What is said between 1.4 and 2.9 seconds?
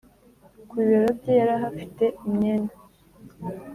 ahafite imyenda